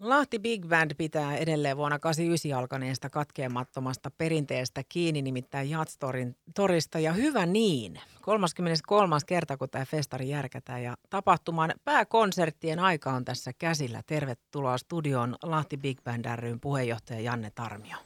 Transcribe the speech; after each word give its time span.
Lahti 0.00 0.38
Big 0.38 0.66
Band 0.66 0.90
pitää 0.94 1.36
edelleen 1.36 1.76
vuonna 1.76 1.98
89 1.98 2.58
alkaneesta 2.58 3.10
katkeamattomasta 3.10 4.10
perinteestä 4.10 4.82
kiinni, 4.88 5.22
nimittäin 5.22 5.70
Jatstorin 5.70 6.36
torista. 6.54 6.98
Ja 6.98 7.12
hyvä 7.12 7.46
niin. 7.46 8.00
33. 8.20 9.16
kerta, 9.26 9.56
kun 9.56 9.70
tämä 9.70 9.84
festari 9.84 10.28
järkätään 10.28 10.82
ja 10.82 10.96
tapahtuman 11.10 11.74
pääkonserttien 11.84 12.78
aika 12.78 13.12
on 13.12 13.24
tässä 13.24 13.52
käsillä. 13.52 14.02
Tervetuloa 14.06 14.78
studioon 14.78 15.36
Lahti 15.42 15.76
Big 15.76 16.02
Band 16.04 16.24
ryn 16.36 16.60
puheenjohtaja 16.60 17.20
Janne 17.20 17.50
Tarmio. 17.54 17.96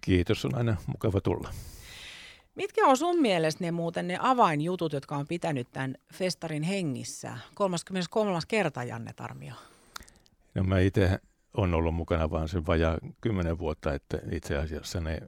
Kiitos, 0.00 0.44
on 0.44 0.54
aina 0.54 0.76
mukava 0.86 1.20
tulla. 1.20 1.50
Mitkä 2.54 2.86
on 2.86 2.96
sun 2.96 3.20
mielestä 3.20 3.64
ne 3.64 3.70
muuten 3.70 4.08
ne 4.08 4.18
avainjutut, 4.20 4.92
jotka 4.92 5.16
on 5.16 5.26
pitänyt 5.26 5.68
tämän 5.72 5.94
festarin 6.14 6.62
hengissä? 6.62 7.38
33. 7.54 8.38
kerta, 8.48 8.84
Janne 8.84 9.12
Tarmio. 9.12 9.54
No 10.54 10.64
mä 10.64 10.78
itse 10.78 11.18
on 11.54 11.74
ollut 11.74 11.94
mukana 11.94 12.30
vaan 12.30 12.48
sen 12.48 12.66
vajaa 12.66 12.98
kymmenen 13.20 13.58
vuotta, 13.58 13.94
että 13.94 14.18
itse 14.32 14.56
asiassa 14.56 15.00
ne, 15.00 15.20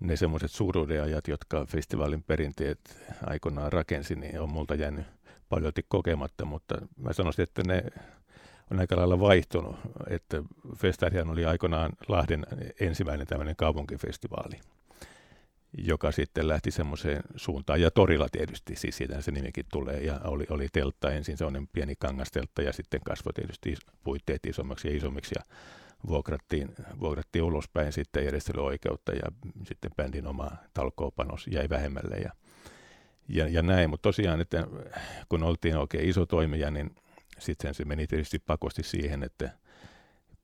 ne 0.00 0.16
semmoiset 0.16 0.50
suuruudenajat, 0.50 1.28
jotka 1.28 1.66
festivaalin 1.66 2.22
perinteet 2.22 2.80
aikoinaan 3.26 3.72
rakensi, 3.72 4.14
niin 4.14 4.40
on 4.40 4.52
multa 4.52 4.74
jäänyt 4.74 5.06
paljon 5.48 5.72
kokematta, 5.88 6.44
mutta 6.44 6.74
mä 6.96 7.12
sanoisin, 7.12 7.42
että 7.42 7.62
ne 7.66 7.84
on 8.70 8.80
aika 8.80 8.96
lailla 8.96 9.20
vaihtunut, 9.20 9.76
että 10.08 10.42
Festarihan 10.76 11.30
oli 11.30 11.44
aikoinaan 11.44 11.92
Lahden 12.08 12.46
ensimmäinen 12.80 13.26
tämmöinen 13.26 13.56
kaupunkifestivaali 13.56 14.60
joka 15.78 16.12
sitten 16.12 16.48
lähti 16.48 16.70
semmoiseen 16.70 17.22
suuntaan, 17.36 17.80
ja 17.80 17.90
torilla 17.90 18.28
tietysti, 18.32 18.76
siis 18.76 18.96
siitä 18.96 19.20
se 19.20 19.30
nimikin 19.30 19.64
tulee, 19.72 20.00
ja 20.00 20.20
oli, 20.24 20.46
oli 20.50 20.68
teltta 20.72 21.10
ensin, 21.10 21.36
semmoinen 21.36 21.68
pieni 21.68 21.94
kangasteltta, 21.98 22.62
ja 22.62 22.72
sitten 22.72 23.00
kasvoi 23.04 23.32
tietysti 23.32 23.76
puitteet 24.04 24.46
isommaksi 24.46 24.88
ja 24.88 24.96
isommiksi, 24.96 25.34
ja 25.38 25.56
vuokrattiin, 26.06 26.74
vuokrattiin 27.00 27.42
ulospäin 27.42 27.92
sitten 27.92 28.24
järjestelyoikeutta, 28.24 29.12
ja 29.12 29.32
sitten 29.64 29.90
bändin 29.96 30.26
oma 30.26 30.50
talkoopanos 30.74 31.46
jäi 31.46 31.68
vähemmälle, 31.68 32.16
ja, 32.16 32.32
ja, 33.28 33.48
ja 33.48 33.62
näin, 33.62 33.90
mutta 33.90 34.02
tosiaan, 34.02 34.40
että 34.40 34.66
kun 35.28 35.42
oltiin 35.42 35.76
oikein 35.76 36.08
iso 36.08 36.26
toimija, 36.26 36.70
niin 36.70 36.90
sitten 37.38 37.74
se 37.74 37.84
meni 37.84 38.06
tietysti 38.06 38.38
pakosti 38.38 38.82
siihen, 38.82 39.22
että 39.22 39.50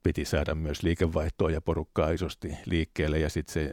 piti 0.02 0.24
saada 0.24 0.54
myös 0.54 0.82
liikevaihtoa 0.82 1.50
ja 1.50 1.60
porukkaa 1.60 2.10
isosti 2.10 2.56
liikkeelle, 2.66 3.18
ja 3.18 3.28
sitten 3.28 3.52
se 3.52 3.72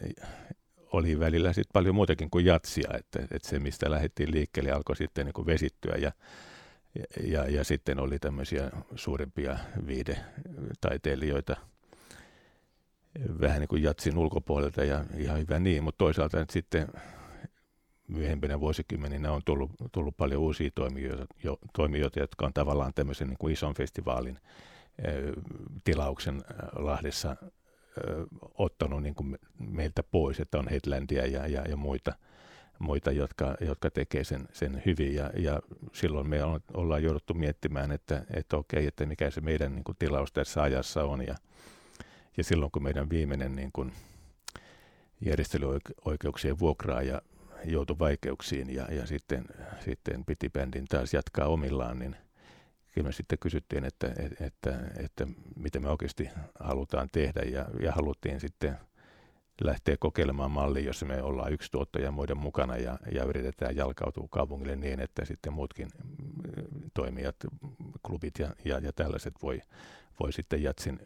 oli 0.96 1.20
välillä 1.20 1.54
sit 1.54 1.68
paljon 1.74 1.96
muutakin 1.96 2.30
kuin 2.30 2.46
jatsia, 2.46 2.90
että, 3.00 3.20
että 3.32 3.50
se 3.50 3.60
mistä 3.60 3.92
lähdettiin 3.92 4.32
liikkeelle 4.32 4.72
alkoi 4.72 4.96
sitten 4.96 5.26
niin 5.26 5.34
kuin 5.34 5.46
vesittyä 5.46 5.96
ja, 5.96 6.12
ja, 7.24 7.50
ja 7.50 7.64
sitten 7.64 8.00
oli 8.00 8.20
tämmöisiä 8.20 8.72
suurempia 8.96 9.58
viidetaiteilijoita 9.88 11.56
vähän 13.42 13.60
niin 13.60 13.68
kuin 13.68 13.84
jatsin 13.84 14.18
ulkopuolelta 14.18 14.84
ja 14.84 15.06
ihan 15.18 15.40
hyvä 15.40 15.60
niin, 15.60 15.84
mutta 15.84 15.98
toisaalta 15.98 16.42
että 16.42 16.54
sitten 16.54 16.88
myöhempinä 18.08 18.60
vuosikymmeninä 18.60 19.32
on 19.32 19.42
tullut, 19.46 19.72
tullut 19.92 20.18
paljon 20.18 20.42
uusia 20.42 20.70
toimijoita, 20.76 21.26
jo, 21.44 21.58
toimijoita, 21.74 22.20
jotka 22.20 22.46
on 22.46 22.54
tavallaan 22.54 22.94
tämmöisen 22.94 23.28
niin 23.28 23.38
kuin 23.38 23.54
ison 23.54 23.74
festivaalin 23.74 24.40
tilauksen 25.84 26.44
Lahdessa 26.76 27.36
ottanut 28.58 29.04
niin 29.04 29.16
kuin 29.16 29.38
meiltä 29.60 30.04
pois, 30.04 30.40
että 30.40 30.60
on 30.60 30.68
Headlandia 30.68 31.26
ja, 31.26 31.48
ja, 31.48 31.62
ja 31.62 31.78
muita, 31.78 32.14
muita 32.80 33.12
jotka, 33.12 33.56
jotka 33.62 33.90
tekee 33.90 34.24
sen, 34.24 34.48
sen 34.54 34.82
hyvin. 34.86 35.16
Ja, 35.16 35.32
ja 35.38 35.60
silloin 35.94 36.30
me 36.30 36.44
on, 36.44 36.60
ollaan 36.74 37.04
jouduttu 37.04 37.34
miettimään, 37.34 37.92
että, 37.92 38.26
että 38.34 38.58
okei, 38.58 38.88
että 38.88 39.06
mikä 39.06 39.32
se 39.32 39.42
meidän 39.42 39.76
niin 39.76 39.84
kuin, 39.84 39.96
tilaus 40.00 40.32
tässä 40.32 40.62
ajassa 40.62 41.04
on. 41.04 41.28
Ja, 41.28 41.36
ja 42.38 42.44
silloin 42.44 42.72
kun 42.72 42.84
meidän 42.84 43.10
viimeinen 43.10 43.56
niin 43.56 43.72
kuin, 43.74 43.92
järjestelyoikeuksien 45.22 46.60
vuokraaja 46.60 47.22
joutui 47.64 48.00
vaikeuksiin 48.00 48.76
ja, 48.76 48.94
ja 48.94 49.06
sitten, 49.06 49.46
sitten 49.80 50.26
piti 50.26 50.50
bändin 50.50 50.86
taas 50.86 51.14
jatkaa 51.14 51.48
omillaan, 51.48 52.00
niin 52.00 52.16
kyllä 52.96 53.08
me 53.08 53.12
sitten 53.12 53.40
kysyttiin, 53.40 53.86
että, 53.86 54.08
että, 54.08 54.46
että, 54.46 54.80
että 54.98 55.28
mitä 55.56 55.80
me 55.80 55.90
oikeasti 55.90 56.30
halutaan 56.60 57.10
tehdä 57.12 57.42
ja, 57.42 57.66
ja 57.82 57.92
haluttiin 57.92 58.40
sitten 58.40 58.78
lähteä 59.62 59.96
kokeilemaan 60.00 60.52
malli, 60.52 60.86
jossa 60.86 61.06
me 61.06 61.22
ollaan 61.22 61.54
yksi 61.54 61.72
tuottaja 61.72 62.12
muiden 62.12 62.38
mukana 62.38 62.78
ja, 62.78 63.00
ja 63.12 63.24
yritetään 63.24 63.76
jalkautua 63.76 64.28
kaupungille 64.30 64.76
niin, 64.76 65.00
että 65.00 65.26
sitten 65.26 65.54
muutkin 65.54 65.88
toimijat, 66.94 67.36
klubit 68.06 68.40
ja, 68.40 68.56
ja, 68.66 68.80
ja 68.80 68.94
tällaiset 68.94 69.34
voi, 69.42 69.62
voi 70.20 70.34
sitten 70.34 70.64
Jatsin 70.64 71.00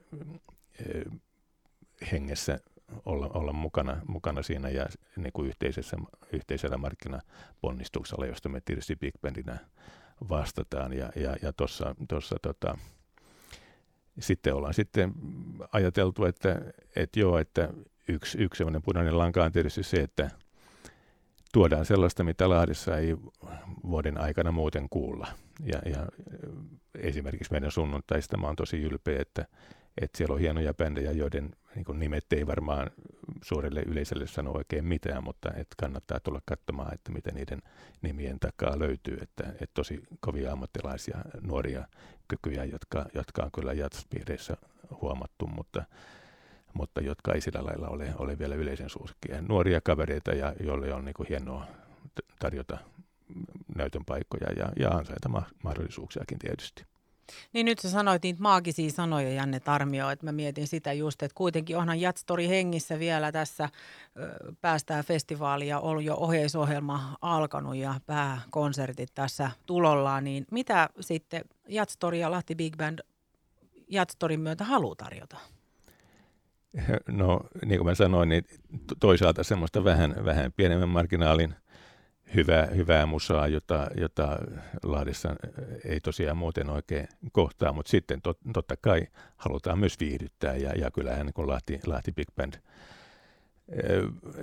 eh, 0.79 1.06
hengessä 2.11 2.59
olla, 3.06 3.29
olla 3.33 3.53
mukana, 3.53 4.01
mukana 4.07 4.44
siinä 4.44 4.69
ja 4.69 4.85
niin 5.16 5.33
kuin 5.33 5.47
yhteisessä, 5.47 5.97
yhteisellä 6.33 6.77
markkinaponnistuksella, 6.77 8.25
josta 8.25 8.50
me 8.50 8.61
tietysti 8.66 8.95
Big 8.95 9.13
Bandina 9.21 9.57
vastataan. 10.30 10.94
Ja, 10.94 11.12
ja, 11.16 11.35
ja 11.41 11.53
tuossa 12.07 12.35
tota, 12.41 12.78
sitten 14.19 14.56
ollaan 14.56 14.74
sitten 14.74 15.13
ajateltu, 15.72 16.25
että, 16.25 16.62
että 16.96 17.19
joo, 17.19 17.38
että 17.38 17.69
yksi, 18.07 18.38
yksi 18.38 18.57
sellainen 18.57 18.81
punainen 18.81 19.18
lanka 19.18 19.44
on 19.44 19.52
tietysti 19.52 19.84
se, 19.84 19.97
että 19.97 20.30
tuodaan 21.53 21.85
sellaista, 21.85 22.24
mitä 22.24 22.50
Lahdessa 22.50 22.97
ei 22.97 23.18
vuoden 23.84 24.22
aikana 24.22 24.52
muuten 24.52 24.88
kuulla. 24.90 25.28
Ja, 25.66 25.81
ja 25.85 26.07
esimerkiksi 26.96 27.51
meidän 27.51 27.72
sunnuntaista 27.72 28.38
mä 28.38 28.47
oon 28.47 28.56
tosi 28.56 28.81
ylpeä, 28.81 29.22
että, 29.22 29.46
että 30.01 30.18
siellä 30.18 30.34
on 30.34 30.40
hienoja 30.40 30.74
bändejä, 30.74 31.12
joiden 31.12 31.56
niin 31.75 32.00
nimet 32.00 32.34
ei 32.34 32.47
varmaan 32.47 32.91
suurelle 33.41 33.81
yleisölle 33.81 34.27
sano 34.27 34.51
oikein 34.51 34.85
mitään, 34.85 35.23
mutta 35.23 35.50
että 35.50 35.75
kannattaa 35.77 36.19
tulla 36.19 36.41
katsomaan, 36.45 36.94
että 36.94 37.11
mitä 37.11 37.31
niiden 37.31 37.61
nimien 38.01 38.39
takaa 38.39 38.79
löytyy. 38.79 39.17
Että, 39.22 39.44
että 39.50 39.73
tosi 39.73 40.03
kovia 40.19 40.51
ammattilaisia 40.51 41.17
nuoria 41.41 41.88
kykyjä, 42.27 42.63
jotka, 42.63 43.05
jotka 43.13 43.44
on 43.44 43.51
kyllä 43.51 43.73
jatspiireissä 43.73 44.57
huomattu, 45.01 45.47
mutta, 45.47 45.83
mutta 46.73 47.01
jotka 47.01 47.33
ei 47.33 47.41
sillä 47.41 47.66
lailla 47.66 47.88
ole, 47.88 48.13
ole 48.17 48.39
vielä 48.39 48.55
yleisen 48.55 48.89
suosikkia. 48.89 49.41
Nuoria 49.41 49.81
kavereita, 49.81 50.31
ja 50.31 50.53
joille 50.63 50.94
on 50.94 51.06
niin 51.06 51.13
kuin 51.13 51.27
hienoa 51.29 51.67
tarjota 52.39 52.77
näytön 53.75 54.06
paikkoja 54.06 54.51
ja, 54.51 54.71
ja 54.79 54.89
ansaita 54.89 55.29
mahdollisuuksiakin 55.63 56.39
tietysti. 56.39 56.83
Niin 57.53 57.66
nyt 57.66 57.79
sä 57.79 57.90
sanoit 57.90 58.23
niitä 58.23 58.41
maagisia 58.41 58.90
sanoja, 58.90 59.34
Janne 59.34 59.59
Tarmio, 59.59 60.09
että 60.09 60.25
mä 60.25 60.31
mietin 60.31 60.67
sitä 60.67 60.94
just, 60.94 61.23
että 61.23 61.35
kuitenkin 61.35 61.78
onhan 61.78 62.01
Jatstori 62.01 62.47
hengissä 62.47 63.00
vielä 63.00 63.31
tässä 63.31 63.69
päästään 64.62 65.03
festivaalia, 65.03 65.79
on 65.79 66.06
jo 66.06 66.16
oheisohjelma 66.16 67.18
alkanut 67.22 67.75
ja 67.75 67.95
pääkonsertit 68.06 69.09
tässä 69.16 69.51
tulollaan, 69.66 70.23
niin 70.23 70.45
mitä 70.51 70.89
sitten 71.00 71.41
Jatstori 71.68 72.19
ja 72.19 72.31
Lahti 72.31 72.56
Big 72.56 72.78
Band 72.78 73.00
Jatstorin 73.88 74.39
myötä 74.39 74.63
haluaa 74.63 74.95
tarjota? 74.95 75.38
No 77.07 77.41
niin 77.66 77.79
kuin 77.79 77.88
mä 77.88 77.95
sanoin, 77.95 78.29
niin 78.29 78.45
toisaalta 79.00 79.44
semmoista 79.44 79.84
vähän, 79.84 80.16
vähän 80.25 80.51
pienemmän 80.51 80.89
marginaalin– 80.89 81.56
hyvää, 82.35 82.66
hyvää 82.66 83.06
musaa, 83.06 83.47
jota, 83.47 83.88
jota 83.97 84.38
Lahdessa 84.84 85.35
ei 85.85 86.00
tosiaan 86.00 86.38
muuten 86.38 86.69
oikein 86.69 87.07
kohtaa, 87.31 87.73
mutta 87.73 87.90
sitten 87.90 88.22
tot, 88.22 88.38
totta 88.53 88.75
kai 88.78 89.07
halutaan 89.38 89.79
myös 89.79 90.00
viihdyttää 90.00 90.56
ja, 90.56 90.73
ja 90.73 90.91
kyllähän 90.91 91.25
niin 91.25 91.47
Lahti, 91.47 91.79
Lahti 91.85 92.12
Big 92.12 92.28
Band 92.35 92.53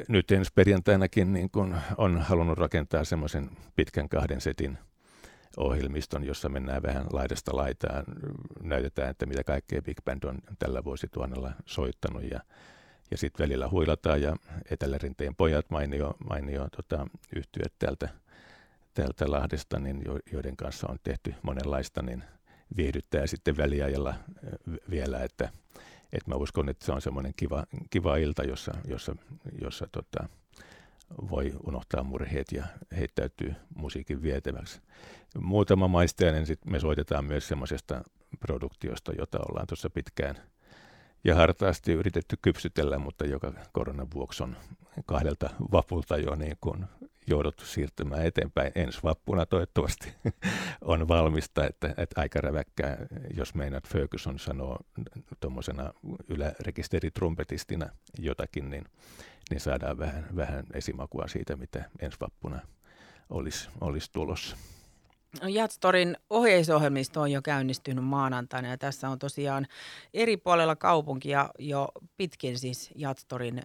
nyt 0.08 0.30
ensi 0.30 0.50
perjantainakin 0.54 1.32
niin 1.32 1.50
kun 1.50 1.76
on 1.98 2.20
halunnut 2.20 2.58
rakentaa 2.58 3.04
semmoisen 3.04 3.50
pitkän 3.76 4.08
kahden 4.08 4.40
setin 4.40 4.78
ohjelmiston, 5.56 6.24
jossa 6.24 6.48
mennään 6.48 6.82
vähän 6.82 7.06
laidasta 7.12 7.56
laitaan, 7.56 8.04
näytetään, 8.62 9.10
että 9.10 9.26
mitä 9.26 9.44
kaikkea 9.44 9.82
Big 9.82 9.96
Band 10.04 10.22
on 10.24 10.38
tällä 10.58 10.84
vuosituhannella 10.84 11.52
soittanut 11.66 12.22
ja 12.30 12.40
ja 13.10 13.18
sitten 13.18 13.44
välillä 13.44 13.68
huilataan 13.68 14.22
ja 14.22 14.36
Etelärinteen 14.70 15.34
pojat, 15.34 15.70
mainio, 15.70 16.14
mainio 16.28 16.68
tota, 16.76 17.06
yhtyöt 17.36 17.72
täältä, 17.78 18.08
täältä 18.94 19.30
Lahdesta, 19.30 19.78
niin 19.78 20.02
jo, 20.04 20.18
joiden 20.32 20.56
kanssa 20.56 20.86
on 20.90 20.98
tehty 21.02 21.34
monenlaista, 21.42 22.02
niin 22.02 22.24
viihdyttää 22.76 23.26
sitten 23.26 23.56
väliajalla 23.56 24.14
vielä, 24.90 25.22
että, 25.22 25.48
että 26.12 26.30
mä 26.30 26.34
uskon, 26.34 26.68
että 26.68 26.86
se 26.86 26.92
on 26.92 27.02
semmoinen 27.02 27.32
kiva, 27.36 27.64
kiva 27.90 28.16
ilta, 28.16 28.44
jossa, 28.44 28.72
jossa, 28.84 29.16
jossa 29.60 29.86
tota, 29.92 30.28
voi 31.30 31.52
unohtaa 31.66 32.02
murheet 32.02 32.52
ja 32.52 32.64
heittäytyy 32.96 33.54
musiikin 33.74 34.22
vietäväksi. 34.22 34.80
Muutama 35.38 35.88
maistajainen 35.88 36.46
sitten 36.46 36.72
me 36.72 36.80
soitetaan 36.80 37.24
myös 37.24 37.48
semmoisesta 37.48 38.02
produktiosta, 38.40 39.12
jota 39.12 39.38
ollaan 39.38 39.66
tuossa 39.66 39.90
pitkään– 39.90 40.36
ja 41.26 41.34
hartaasti 41.34 41.92
yritetty 41.92 42.38
kypsytellä, 42.42 42.98
mutta 42.98 43.26
joka 43.26 43.52
koronan 43.72 44.06
vuoksi 44.14 44.42
on 44.42 44.56
kahdelta 45.06 45.50
vapulta 45.72 46.16
jo 46.16 46.34
niin 46.34 46.56
kuin 46.60 46.84
jouduttu 47.26 47.64
siirtymään 47.64 48.26
eteenpäin. 48.26 48.72
Ensi 48.74 48.98
vappuna 49.02 49.46
toivottavasti 49.46 50.14
on 50.80 51.08
valmista, 51.08 51.66
että, 51.66 51.88
että 51.88 52.20
aika 52.20 52.40
räväkkää, 52.40 52.96
jos 53.36 53.54
meinaat 53.54 53.88
Ferguson 53.88 54.38
sanoo 54.38 54.78
tuommoisena 55.40 55.92
ylärekisteritrumpettistina 56.28 57.88
jotakin, 58.18 58.70
niin, 58.70 58.84
niin 59.50 59.60
saadaan 59.60 59.98
vähän, 59.98 60.26
vähän 60.36 60.64
esimakua 60.74 61.28
siitä, 61.28 61.56
mitä 61.56 61.90
ensi 62.00 62.18
vappuna 62.20 62.60
olisi, 63.30 63.68
olisi 63.80 64.12
tulossa. 64.12 64.56
No, 65.42 65.48
Jatstorin 65.48 66.16
ohjeisohjelmisto 66.30 67.20
on 67.20 67.32
jo 67.32 67.42
käynnistynyt 67.42 68.04
maanantaina 68.04 68.68
ja 68.68 68.78
tässä 68.78 69.08
on 69.08 69.18
tosiaan 69.18 69.66
eri 70.14 70.36
puolella 70.36 70.76
kaupunkia 70.76 71.50
jo 71.58 71.88
pitkin 72.16 72.58
siis 72.58 72.90
Jatstorin 72.94 73.62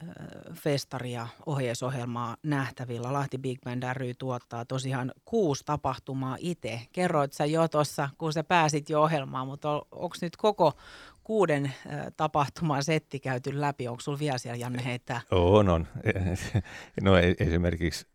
festaria 0.53 1.27
ohjeisohjelmaa 1.45 2.37
nähtävillä. 2.43 3.13
Lahti 3.13 3.37
Big 3.37 3.61
Band 3.61 3.83
ry 3.93 4.13
tuottaa 4.13 4.65
tosiaan 4.65 5.11
kuusi 5.25 5.63
tapahtumaa 5.65 6.37
itse. 6.39 6.81
Kerroit 6.91 7.33
sä 7.33 7.45
jo 7.45 7.67
tuossa, 7.67 8.09
kun 8.17 8.33
sä 8.33 8.43
pääsit 8.43 8.89
jo 8.89 9.01
ohjelmaan, 9.01 9.47
mutta 9.47 9.71
onko 9.91 10.15
nyt 10.21 10.37
koko 10.37 10.73
kuuden 11.23 11.73
tapahtuman 12.17 12.83
setti 12.83 13.19
käyty 13.19 13.61
läpi? 13.61 13.87
Onko 13.87 14.01
sulla 14.01 14.19
vielä 14.19 14.37
siellä 14.37 14.57
Janne 14.57 14.85
heittää? 14.85 15.21
On, 15.31 15.69
on. 15.69 15.87
No 17.01 17.17
e-, 17.17 17.35
esimerkiksi 17.39 18.10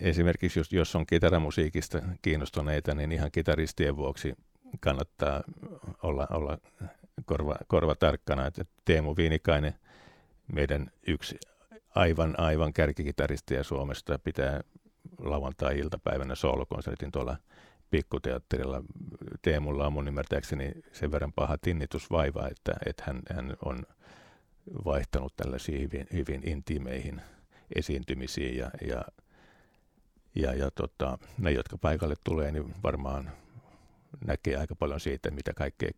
esimerkiksi 0.00 0.60
jos, 0.60 0.72
jos 0.72 0.96
on 0.96 1.06
kitaramusiikista 1.06 2.02
kiinnostuneita, 2.22 2.94
niin 2.94 3.12
ihan 3.12 3.30
kitaristien 3.32 3.96
vuoksi 3.96 4.34
kannattaa 4.80 5.42
olla, 6.02 6.26
olla 6.30 6.58
korva, 7.24 7.56
korva 7.66 7.94
tarkkana, 7.94 8.46
että 8.46 8.64
Teemu 8.84 9.16
Viinikainen, 9.16 9.74
meidän 10.52 10.90
yksi 11.06 11.38
aivan, 11.94 12.34
aivan 12.40 12.72
kärkikitaristia 12.72 13.64
Suomesta, 13.64 14.18
pitää 14.18 14.60
lauantai-iltapäivänä 15.18 16.34
soolokonsertin 16.34 17.12
tuolla 17.12 17.36
pikkuteatterilla. 17.90 18.82
Teemulla 19.42 19.86
on 19.86 19.92
mun 19.92 20.08
ymmärtääkseni 20.08 20.72
sen 20.92 21.12
verran 21.12 21.32
paha 21.32 21.58
tinnitusvaiva, 21.58 22.48
että, 22.48 22.72
että 22.86 23.04
hän, 23.06 23.22
hän 23.34 23.56
on 23.64 23.82
vaihtanut 24.84 25.36
tällaisiin 25.36 25.80
hyvin, 25.80 26.06
hyvin 26.12 26.48
intiimeihin 26.48 27.22
esiintymisiin 27.76 28.56
ja, 28.56 28.70
ja 28.88 29.04
ja, 30.34 30.54
ja 30.54 30.70
tota, 30.70 31.18
ne, 31.38 31.50
jotka 31.50 31.78
paikalle 31.78 32.14
tulee, 32.24 32.52
niin 32.52 32.74
varmaan 32.82 33.32
näkee 34.26 34.56
aika 34.56 34.74
paljon 34.74 35.00
siitä, 35.00 35.30
mitä 35.30 35.54
kaikkea 35.54 35.90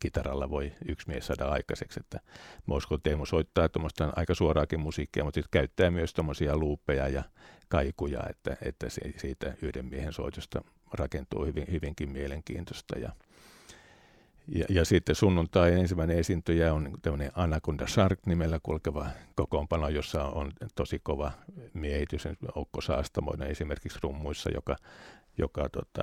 kitaralla 0.00 0.50
voi 0.50 0.72
yksi 0.88 1.08
mies 1.08 1.26
saada 1.26 1.48
aikaiseksi. 1.48 2.00
Että 2.00 2.20
Mosko 2.66 2.98
Teemu 2.98 3.26
soittaa 3.26 3.68
tuommoista 3.68 4.12
aika 4.16 4.34
suoraakin 4.34 4.80
musiikkia, 4.80 5.24
mutta 5.24 5.38
sitten 5.38 5.60
käyttää 5.60 5.90
myös 5.90 6.14
tuommoisia 6.14 6.56
luuppeja 6.56 7.08
ja 7.08 7.22
kaikuja, 7.68 8.20
että, 8.30 8.56
että 8.62 8.86
siitä 9.16 9.54
yhden 9.62 9.86
miehen 9.86 10.12
soitosta 10.12 10.62
rakentuu 10.92 11.44
hyvin, 11.44 11.66
hyvinkin 11.70 12.08
mielenkiintoista. 12.10 12.98
Ja, 12.98 13.12
ja, 14.54 14.64
ja 14.68 14.84
sitten 14.84 15.14
sunnuntai 15.14 15.72
ensimmäinen 15.72 16.18
esiintyjä 16.18 16.74
on 16.74 16.90
tämmöinen 17.02 17.30
Anaconda 17.34 17.86
Shark 17.86 18.18
nimellä 18.26 18.60
kulkeva 18.62 19.06
kokoonpano, 19.34 19.88
jossa 19.88 20.24
on 20.24 20.52
tosi 20.74 20.98
kova 21.02 21.32
miehitys. 21.74 22.28
Okko 22.54 22.80
Saastamoinen 22.80 23.48
esimerkiksi 23.48 23.98
rummuissa, 24.02 24.50
joka, 24.50 24.76
joka 25.38 25.68
tota, 25.68 26.02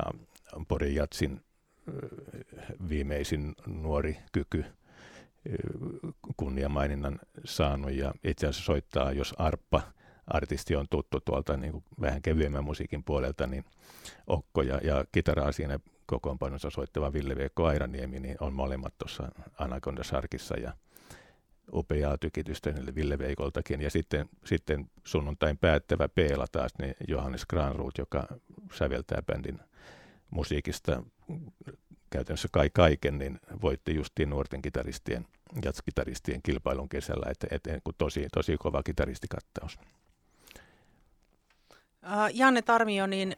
on 0.54 0.66
Porin 0.66 0.96
Jatsin 0.96 1.42
viimeisin 2.90 3.56
nuori 3.66 4.18
kyky 4.32 4.66
kunniamaininnan 6.38 7.20
saanut 7.46 7.92
ja 7.92 8.14
itse 8.24 8.48
asiassa 8.48 8.66
soittaa, 8.66 9.12
jos 9.12 9.36
arppa 9.38 9.82
artisti 10.28 10.76
on 10.76 10.86
tuttu 10.90 11.20
tuolta 11.20 11.58
niin 11.58 11.72
kuin 11.72 11.84
vähän 12.02 12.22
kevyemmän 12.22 12.64
musiikin 12.64 13.04
puolelta, 13.04 13.48
niin 13.48 13.66
Okko 14.28 14.62
ja, 14.62 14.80
ja 14.84 15.06
kitaraa 15.12 15.52
siinä 15.52 15.80
kokoonpanossa 16.08 16.70
soittava 16.70 17.14
Ville 17.14 17.36
Veikko 17.36 17.66
Airaniemi, 17.66 18.20
niin 18.20 18.38
on 18.40 18.54
molemmat 18.54 18.94
tuossa 18.98 19.32
Anaconda 19.58 20.04
Sarkissa 20.04 20.58
ja 20.60 20.74
upeaa 21.74 22.18
tykitystä 22.18 22.74
Ville 22.96 23.18
Veikoltakin. 23.18 23.82
Ja 23.82 23.90
sitten, 23.90 24.30
sitten 24.46 24.90
sunnuntain 25.04 25.58
päättävä 25.58 26.10
Peela 26.10 26.46
taas, 26.52 26.72
niin 26.80 26.96
Johannes 27.08 27.46
Granruut, 27.46 27.98
joka 27.98 28.28
säveltää 28.74 29.22
bändin 29.22 29.60
musiikista 30.30 31.04
käytännössä 32.10 32.48
kai 32.52 32.70
kaiken, 32.74 33.18
niin 33.18 33.40
voitti 33.62 33.96
justiin 33.96 34.30
nuorten 34.30 34.62
kitaristien, 34.62 35.28
jatskitaristien 35.66 36.42
kilpailun 36.42 36.90
kesällä, 36.90 37.26
että 37.32 37.48
et, 37.52 37.68
et, 37.68 37.84
tosi, 37.98 38.28
tosi 38.34 38.58
kova 38.58 38.84
kitaristikattaus. 38.84 39.80
Janne 42.34 42.62
Tarmio, 42.62 43.08
niin 43.08 43.36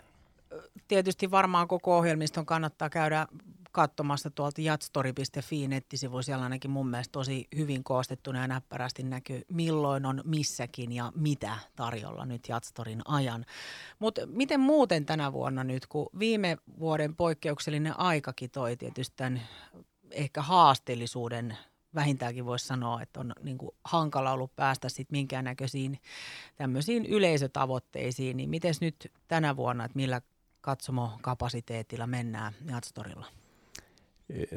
tietysti 0.87 1.31
varmaan 1.31 1.67
koko 1.67 1.97
ohjelmiston 1.97 2.45
kannattaa 2.45 2.89
käydä 2.89 3.27
katsomassa 3.71 4.29
tuolta 4.29 4.61
jatstori.fi 4.61 5.67
nettisivu. 5.67 6.21
Siellä 6.21 6.43
ainakin 6.43 6.71
mun 6.71 6.89
mielestä 6.89 7.11
tosi 7.11 7.47
hyvin 7.55 7.83
koostettuna 7.83 8.41
ja 8.41 8.47
näppärästi 8.47 9.03
näkyy, 9.03 9.41
milloin 9.49 10.05
on 10.05 10.21
missäkin 10.25 10.91
ja 10.91 11.11
mitä 11.15 11.57
tarjolla 11.75 12.25
nyt 12.25 12.49
Jatstorin 12.49 13.01
ajan. 13.05 13.45
Mutta 13.99 14.21
miten 14.25 14.59
muuten 14.59 15.05
tänä 15.05 15.33
vuonna 15.33 15.63
nyt, 15.63 15.87
kun 15.87 16.09
viime 16.19 16.57
vuoden 16.79 17.15
poikkeuksellinen 17.15 17.99
aikakin 17.99 18.51
toi 18.51 18.77
tietysti 18.77 19.13
tämän 19.17 19.41
ehkä 20.11 20.41
haasteellisuuden 20.41 21.57
vähintäänkin 21.95 22.45
voisi 22.45 22.67
sanoa, 22.67 23.01
että 23.01 23.19
on 23.19 23.33
niin 23.43 23.57
kuin 23.57 23.71
hankala 23.83 24.31
ollut 24.31 24.55
päästä 24.55 24.89
sitten 24.89 25.17
minkäännäköisiin 25.17 25.99
tämmöisiin 26.55 27.05
yleisötavoitteisiin, 27.05 28.37
niin 28.37 28.49
miten 28.49 28.73
nyt 28.81 29.11
tänä 29.27 29.55
vuonna, 29.55 29.85
että 29.85 29.95
millä 29.95 30.21
katsomokapasiteetilla 30.61 32.07
mennään 32.07 32.53
Jatstorilla? 32.65 33.25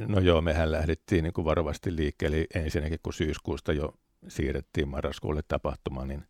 No 0.07 0.21
joo, 0.21 0.41
mehän 0.41 0.73
lähdettiin 0.73 1.23
niin 1.23 1.33
kuin 1.33 1.45
varovasti 1.45 1.97
liikkeelle 1.97 2.47
ensinnäkin, 2.55 2.99
kun 3.03 3.13
syyskuusta 3.13 3.73
jo 3.73 3.95
siirrettiin 4.29 4.89
marraskuulle 4.89 5.43
tapahtumaan, 5.49 6.09
niin 6.09 6.25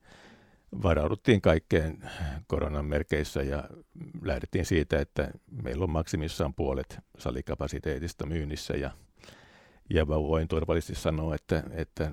varauduttiin 0.82 1.40
kaikkeen 1.40 2.10
koronan 2.46 2.84
merkeissä 2.84 3.42
ja 3.42 3.64
lähdettiin 4.22 4.66
siitä, 4.66 5.00
että 5.00 5.30
meillä 5.62 5.84
on 5.84 5.90
maksimissaan 5.90 6.54
puolet 6.54 6.98
salikapasiteetista 7.18 8.26
myynnissä 8.26 8.74
ja 8.74 8.90
ja 9.90 10.06
voin 10.06 10.48
turvallisesti 10.48 10.94
sanoa, 10.94 11.34
että, 11.34 11.62
että 11.70 12.10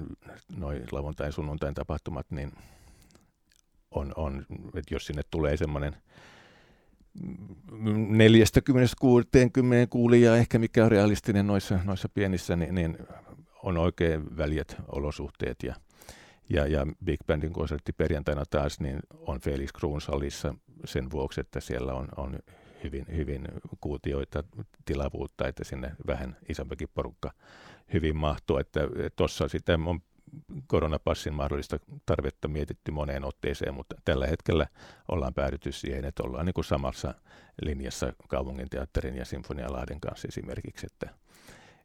noin 0.57 0.83
lauantain 0.91 1.33
sunnuntain 1.33 1.73
tapahtumat, 1.73 2.31
niin 2.31 2.51
on, 3.91 4.13
on, 4.15 4.45
että 4.75 4.93
jos 4.95 5.05
sinne 5.05 5.21
tulee 5.31 5.57
semmoinen 5.57 5.95
40-60 7.71 7.75
kuulijaa 9.89 10.37
ehkä, 10.37 10.59
mikä 10.59 10.85
on 10.85 10.91
realistinen 10.91 11.47
noissa, 11.47 11.79
noissa 11.83 12.09
pienissä, 12.09 12.55
niin, 12.55 12.75
niin 12.75 12.97
on 13.63 13.77
oikein 13.77 14.37
väljät 14.37 14.75
olosuhteet. 14.87 15.63
Ja, 15.63 15.75
ja, 16.49 16.67
ja 16.67 16.85
Big 17.05 17.19
Bandin 17.27 17.53
konsertti 17.53 17.93
perjantaina 17.93 18.43
taas 18.49 18.79
niin 18.79 18.99
on 19.11 19.39
Felix 19.39 19.69
Kruun 19.71 20.01
salissa 20.01 20.55
sen 20.85 21.11
vuoksi, 21.11 21.41
että 21.41 21.59
siellä 21.59 21.93
on, 21.93 22.07
on 22.17 22.39
hyvin, 22.83 23.05
hyvin 23.15 23.47
kuutioita 23.81 24.43
tilavuutta, 24.85 25.47
että 25.47 25.63
sinne 25.63 25.91
vähän 26.07 26.37
isompikin 26.49 26.89
porukka 26.93 27.31
hyvin 27.93 28.17
mahtuu. 28.17 28.57
Että 28.57 28.81
tuossa 29.15 29.47
sitä 29.47 29.79
on 29.85 30.01
koronapassin 30.67 31.33
mahdollista 31.33 31.79
tarvetta 32.05 32.47
mietitty 32.47 32.91
moneen 32.91 33.25
otteeseen, 33.25 33.73
mutta 33.73 33.95
tällä 34.05 34.27
hetkellä 34.27 34.67
ollaan 35.07 35.33
päädytty 35.33 35.71
siihen, 35.71 36.05
että 36.05 36.23
ollaan 36.23 36.45
niin 36.45 36.53
kuin 36.53 36.65
samassa 36.65 37.13
linjassa 37.61 38.13
kaupunginteatterin 38.27 39.15
ja 39.15 39.25
Sinfonialahden 39.25 39.99
kanssa 39.99 40.27
esimerkiksi, 40.27 40.85
että, 40.85 41.09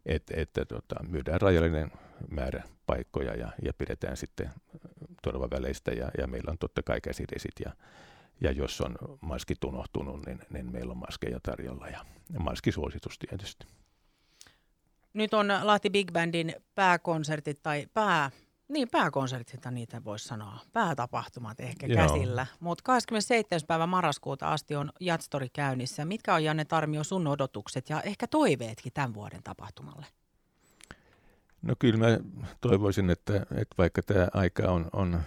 että, 0.06 0.34
että 0.36 0.64
tota, 0.64 0.94
myydään 1.08 1.40
rajallinen 1.40 1.92
määrä 2.30 2.62
paikkoja 2.86 3.34
ja, 3.34 3.48
ja 3.62 3.72
pidetään 3.74 4.16
sitten 4.16 4.50
turvaväleistä 5.22 5.92
ja, 5.92 6.10
ja 6.18 6.26
meillä 6.26 6.50
on 6.50 6.58
totta 6.58 6.82
kai 6.82 7.00
käsidesit 7.00 7.54
ja, 7.64 7.72
ja 8.40 8.52
jos 8.52 8.80
on 8.80 8.96
maskit 9.20 9.64
unohtunut, 9.64 10.26
niin, 10.26 10.40
niin 10.50 10.72
meillä 10.72 10.90
on 10.90 10.98
maskeja 10.98 11.38
tarjolla 11.42 11.88
ja, 11.88 12.04
maskisuositus 12.38 13.18
tietysti 13.18 13.66
nyt 15.14 15.34
on 15.34 15.48
Lahti 15.62 15.90
Big 15.90 16.12
Bandin 16.12 16.54
pääkonsertit 16.74 17.62
tai 17.62 17.86
pää, 17.94 18.30
niin 18.68 18.88
pääkonsertit, 18.92 19.60
niitä 19.70 20.04
voisi 20.04 20.28
sanoa, 20.28 20.58
päätapahtumat 20.72 21.60
ehkä 21.60 21.86
Joo. 21.86 21.96
käsillä. 21.96 22.46
Mutta 22.60 22.82
27. 22.84 23.66
päivä 23.66 23.86
marraskuuta 23.86 24.52
asti 24.52 24.76
on 24.76 24.90
Jatstori 25.00 25.48
käynnissä. 25.52 26.04
Mitkä 26.04 26.34
on 26.34 26.44
Janne 26.44 26.64
Tarmio 26.64 27.04
sun 27.04 27.26
odotukset 27.26 27.90
ja 27.90 28.02
ehkä 28.02 28.26
toiveetkin 28.26 28.92
tämän 28.92 29.14
vuoden 29.14 29.42
tapahtumalle? 29.42 30.06
No 31.62 31.74
kyllä 31.78 31.98
mä 31.98 32.18
toivoisin, 32.60 33.10
että, 33.10 33.36
että 33.36 33.74
vaikka 33.78 34.02
tämä 34.02 34.28
aika 34.34 34.70
on, 34.70 34.90
on, 34.92 35.20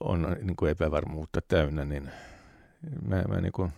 on 0.00 0.36
niin 0.42 0.56
kuin 0.56 0.70
epävarmuutta 0.70 1.40
täynnä, 1.48 1.84
niin 1.84 2.10
mä, 3.06 3.22
mä 3.28 3.40
niin 3.40 3.52
kuin 3.52 3.72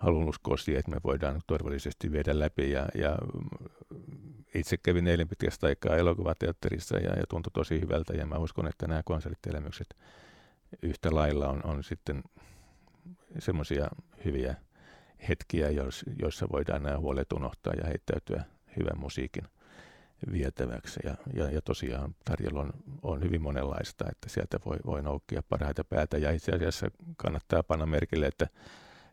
haluan 0.00 0.28
uskoa 0.28 0.56
siihen, 0.56 0.80
että 0.80 0.90
me 0.90 1.00
voidaan 1.04 1.40
turvallisesti 1.46 2.12
viedä 2.12 2.38
läpi. 2.38 2.70
Ja, 2.70 2.86
ja 2.94 3.18
itse 4.54 4.76
kävin 4.76 5.06
eilen 5.06 5.28
pitkästä 5.28 5.66
aikaa 5.66 5.96
elokuvateatterissa 5.96 6.98
ja, 6.98 7.10
ja 7.16 7.24
tuntui 7.28 7.50
tosi 7.52 7.80
hyvältä 7.80 8.12
ja 8.12 8.26
mä 8.26 8.36
uskon, 8.36 8.68
että 8.68 8.86
nämä 8.86 9.02
konserttielämykset 9.04 9.96
yhtä 10.82 11.14
lailla 11.14 11.48
on, 11.48 11.60
on 11.64 11.84
sitten 11.84 12.22
semmoisia 13.38 13.88
hyviä 14.24 14.54
hetkiä, 15.28 15.68
joissa 16.22 16.46
voidaan 16.52 16.82
nämä 16.82 16.98
huolet 16.98 17.32
unohtaa 17.32 17.74
ja 17.74 17.86
heittäytyä 17.86 18.44
hyvän 18.76 18.98
musiikin 18.98 19.44
vietäväksi. 20.32 21.00
Ja, 21.04 21.16
ja, 21.34 21.50
ja 21.50 21.62
tosiaan 21.62 22.14
tarjolla 22.24 22.60
on, 22.60 22.72
on 23.02 23.22
hyvin 23.22 23.42
monenlaista, 23.42 24.04
että 24.10 24.28
sieltä 24.28 24.58
voi, 24.66 24.76
voi 24.86 25.02
noukkia 25.02 25.42
parhaita 25.48 25.84
päätä. 25.84 26.18
Ja 26.18 26.30
itse 26.30 26.52
asiassa 26.52 26.90
kannattaa 27.16 27.62
panna 27.62 27.86
merkille, 27.86 28.26
että 28.26 28.48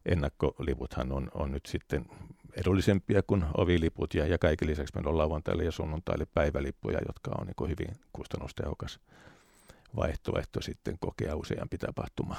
ennakkoliputhan 0.08 1.12
on, 1.12 1.32
on 1.34 1.52
nyt 1.52 1.66
sitten 1.66 2.06
edullisempia 2.56 3.22
kuin 3.28 3.46
oviliput 3.58 4.14
ja, 4.14 4.28
ja 4.28 4.38
kaiken 4.38 4.68
lisäksi 4.68 4.96
meillä 4.96 5.10
on 5.10 5.18
lauantaille 5.18 5.64
ja 5.64 5.72
sunnuntaille 5.72 6.28
päivälippuja, 6.34 7.00
jotka 7.08 7.32
on 7.40 7.48
niin 7.48 7.70
hyvin 7.70 7.96
kustannustehokas 8.14 9.00
vaihtoehto 9.96 10.62
sitten 10.62 10.98
kokea 11.00 11.36
useampi 11.36 11.78
tapahtuma 11.78 12.36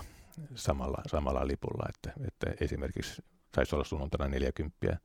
samalla, 0.54 1.02
samalla 1.06 1.46
lipulla, 1.46 1.88
että, 1.88 2.12
että 2.26 2.64
esimerkiksi 2.64 3.22
taisi 3.52 3.74
olla 3.74 3.84
sunnuntaina 3.84 4.28
40 4.28 4.98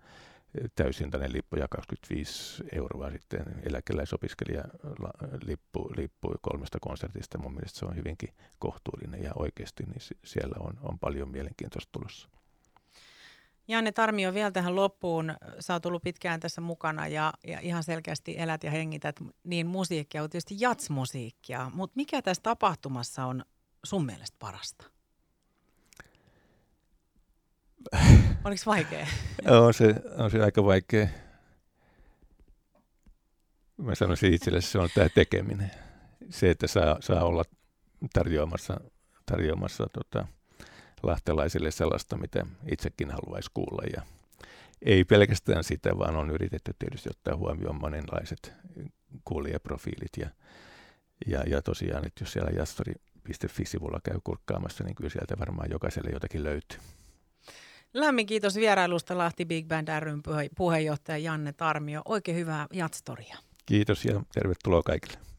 täysintainen 0.76 1.34
lippu 1.34 1.56
ja 1.56 1.68
25 1.70 2.64
euroa 2.72 3.12
sitten 3.12 3.46
eläkeläisopiskelija 3.64 4.64
lippu, 5.46 5.90
lippu 5.98 6.36
kolmesta 6.42 6.78
konsertista. 6.82 7.38
Mun 7.38 7.54
mielestä 7.54 7.80
se 7.80 7.86
on 7.86 7.96
hyvinkin 7.96 8.30
kohtuullinen 8.60 9.24
ja 9.24 9.32
oikeasti 9.36 9.84
niin 9.84 10.02
siellä 10.24 10.56
on, 10.60 10.80
on 10.82 11.00
paljon 11.00 11.30
mielenkiintoista 11.30 11.92
tulossa. 11.92 12.30
Janne 13.68 13.92
Tarmio, 13.92 14.34
vielä 14.34 14.52
tähän 14.52 14.76
loppuun. 14.76 15.34
Sä 15.60 15.74
oot 15.74 15.86
ollut 15.86 16.04
pitkään 16.04 16.40
tässä 16.40 16.62
mukana 16.62 17.08
ja, 17.08 17.34
ja 17.48 17.60
ihan 17.60 17.84
selkeästi 17.84 18.36
elät 18.40 18.64
ja 18.64 18.72
hengität 18.72 19.16
niin 19.44 19.68
musiikkia 19.68 20.22
kuin 20.22 20.30
tietysti 20.30 20.56
jatsmusiikkia. 20.60 21.72
Mutta 21.74 21.94
mikä 21.96 22.22
tässä 22.22 22.44
tapahtumassa 22.44 23.26
on 23.26 23.46
sun 23.86 24.06
mielestä 24.06 24.36
parasta? 24.40 24.86
Oliko 28.46 28.62
vaikea? 28.66 29.08
on, 29.50 29.74
se, 29.74 29.96
on 30.18 30.32
se 30.32 30.44
aika 30.44 30.64
vaikea. 30.66 31.08
Mä 33.78 33.96
sanoisin 33.96 34.34
itselle, 34.34 34.58
että 34.58 34.72
se 34.72 34.80
on 34.80 34.90
tämä 34.94 35.10
tekeminen. 35.10 35.72
Se, 36.30 36.50
että 36.50 36.68
saa, 36.68 36.98
saa 37.00 37.24
olla 37.24 37.44
tarjoamassa, 38.14 38.80
tarjoamassa 39.26 39.88
tota, 39.94 40.28
lahtelaisille 41.04 41.72
sellaista, 41.72 42.18
mitä 42.18 42.46
itsekin 42.72 43.12
haluaisi 43.12 43.52
kuulla. 43.54 43.84
Ja 43.96 44.02
ei 44.82 45.04
pelkästään 45.04 45.64
sitä, 45.64 45.98
vaan 45.98 46.16
on 46.16 46.30
yritetty 46.30 46.76
tietysti 46.80 47.10
ottaa 47.10 47.36
huomioon 47.36 47.80
monenlaiset 47.82 48.54
kuulijaprofiilit. 49.26 50.18
Ja, 50.18 50.30
ja, 51.28 51.44
ja 51.48 51.62
tosiaan, 51.62 52.08
että 52.08 52.24
jos 52.24 52.34
siellä 52.34 52.52
jastori.fi-sivulla 52.52 54.00
käy 54.04 54.20
kurkkaamassa, 54.24 54.84
niin 54.84 54.96
kyllä 54.96 55.10
sieltä 55.10 55.40
varmaan 55.40 55.72
jokaiselle 55.72 56.10
jotakin 56.10 56.44
löytyy. 56.44 56.80
Lämmin 57.94 58.26
kiitos 58.26 58.56
vierailusta 58.56 59.18
Lahti 59.18 59.46
Big 59.46 59.68
Band 59.68 59.88
ryn 60.00 60.22
puheenjohtaja 60.58 61.18
Janne 61.18 61.54
Tarmio. 61.54 62.02
Oikein 62.06 62.38
hyvää 62.38 62.68
jatstoria. 62.74 63.38
Kiitos 63.66 64.06
ja 64.06 64.24
tervetuloa 64.34 64.84
kaikille. 64.84 65.33